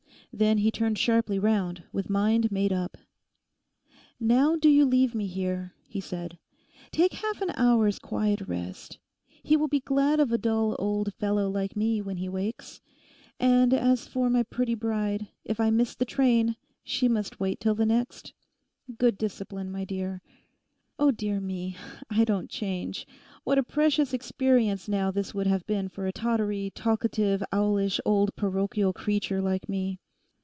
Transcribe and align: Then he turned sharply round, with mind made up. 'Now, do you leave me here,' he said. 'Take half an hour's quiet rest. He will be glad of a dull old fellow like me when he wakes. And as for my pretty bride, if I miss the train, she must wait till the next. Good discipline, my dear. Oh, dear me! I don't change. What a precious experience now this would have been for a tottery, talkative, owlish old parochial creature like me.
Then 0.33 0.59
he 0.59 0.71
turned 0.71 0.97
sharply 0.97 1.37
round, 1.39 1.83
with 1.91 2.09
mind 2.09 2.53
made 2.53 2.71
up. 2.71 2.95
'Now, 4.17 4.55
do 4.55 4.69
you 4.69 4.85
leave 4.85 5.13
me 5.13 5.27
here,' 5.27 5.73
he 5.89 5.99
said. 5.99 6.37
'Take 6.91 7.15
half 7.15 7.41
an 7.41 7.51
hour's 7.57 7.99
quiet 7.99 8.39
rest. 8.47 8.97
He 9.43 9.57
will 9.57 9.67
be 9.67 9.81
glad 9.81 10.21
of 10.21 10.31
a 10.31 10.37
dull 10.37 10.77
old 10.79 11.13
fellow 11.15 11.49
like 11.49 11.75
me 11.75 12.01
when 12.01 12.15
he 12.15 12.29
wakes. 12.29 12.79
And 13.41 13.73
as 13.73 14.07
for 14.07 14.29
my 14.29 14.43
pretty 14.43 14.73
bride, 14.73 15.27
if 15.43 15.59
I 15.59 15.69
miss 15.69 15.95
the 15.95 16.05
train, 16.05 16.55
she 16.81 17.09
must 17.09 17.41
wait 17.41 17.59
till 17.59 17.75
the 17.75 17.85
next. 17.85 18.31
Good 18.97 19.17
discipline, 19.17 19.69
my 19.69 19.83
dear. 19.83 20.21
Oh, 20.97 21.11
dear 21.11 21.41
me! 21.41 21.75
I 22.09 22.23
don't 22.23 22.49
change. 22.49 23.05
What 23.43 23.57
a 23.57 23.63
precious 23.63 24.13
experience 24.13 24.87
now 24.87 25.11
this 25.11 25.33
would 25.33 25.47
have 25.47 25.67
been 25.67 25.89
for 25.89 26.07
a 26.07 26.13
tottery, 26.13 26.71
talkative, 26.73 27.43
owlish 27.51 27.99
old 28.05 28.33
parochial 28.37 28.93
creature 28.93 29.41
like 29.41 29.67
me. 29.67 29.97